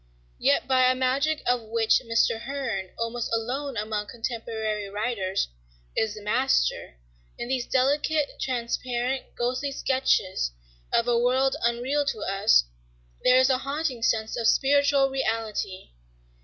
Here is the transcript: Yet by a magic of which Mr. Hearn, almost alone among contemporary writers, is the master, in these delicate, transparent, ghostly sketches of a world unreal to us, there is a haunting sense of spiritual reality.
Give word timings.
Yet 0.39 0.67
by 0.67 0.89
a 0.89 0.95
magic 0.95 1.43
of 1.45 1.61
which 1.61 2.01
Mr. 2.03 2.39
Hearn, 2.41 2.89
almost 2.97 3.31
alone 3.31 3.77
among 3.77 4.07
contemporary 4.07 4.89
writers, 4.89 5.47
is 5.95 6.15
the 6.15 6.23
master, 6.23 6.97
in 7.37 7.49
these 7.49 7.67
delicate, 7.67 8.29
transparent, 8.41 9.35
ghostly 9.35 9.71
sketches 9.71 10.53
of 10.91 11.07
a 11.07 11.19
world 11.19 11.55
unreal 11.63 12.03
to 12.07 12.21
us, 12.23 12.63
there 13.23 13.37
is 13.37 13.51
a 13.51 13.59
haunting 13.59 14.01
sense 14.01 14.35
of 14.35 14.47
spiritual 14.47 15.07
reality. 15.11 15.91